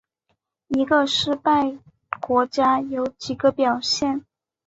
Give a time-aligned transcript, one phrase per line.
[0.69, 1.77] 一个失败
[2.19, 4.25] 国家有几个表现。